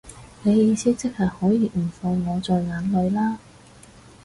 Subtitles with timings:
[0.41, 3.37] 你意思即係可以唔放我在眼內啦